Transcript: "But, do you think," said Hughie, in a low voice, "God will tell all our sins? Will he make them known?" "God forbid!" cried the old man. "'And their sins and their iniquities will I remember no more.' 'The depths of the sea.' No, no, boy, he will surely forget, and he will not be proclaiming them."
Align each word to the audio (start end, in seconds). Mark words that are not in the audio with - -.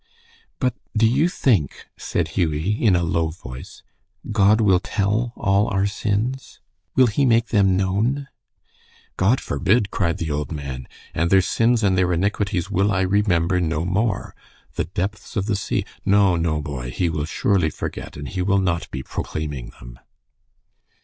"But, 0.57 0.73
do 0.97 1.05
you 1.05 1.29
think," 1.29 1.85
said 1.95 2.29
Hughie, 2.29 2.71
in 2.71 2.95
a 2.95 3.03
low 3.03 3.27
voice, 3.27 3.83
"God 4.31 4.59
will 4.59 4.79
tell 4.79 5.31
all 5.35 5.67
our 5.67 5.85
sins? 5.85 6.59
Will 6.95 7.05
he 7.05 7.23
make 7.23 7.49
them 7.49 7.77
known?" 7.77 8.27
"God 9.15 9.39
forbid!" 9.39 9.91
cried 9.91 10.17
the 10.17 10.31
old 10.31 10.51
man. 10.51 10.87
"'And 11.13 11.29
their 11.29 11.39
sins 11.39 11.83
and 11.83 11.95
their 11.95 12.11
iniquities 12.13 12.67
will 12.71 12.91
I 12.91 13.01
remember 13.01 13.61
no 13.61 13.85
more.' 13.85 14.33
'The 14.73 14.85
depths 14.85 15.35
of 15.35 15.45
the 15.45 15.55
sea.' 15.55 15.85
No, 16.03 16.35
no, 16.35 16.63
boy, 16.63 16.89
he 16.89 17.07
will 17.07 17.25
surely 17.25 17.69
forget, 17.69 18.17
and 18.17 18.27
he 18.27 18.41
will 18.41 18.57
not 18.59 18.89
be 18.89 19.03
proclaiming 19.03 19.69
them." 19.79 19.99